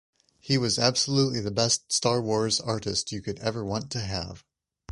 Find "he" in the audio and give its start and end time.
0.39-0.57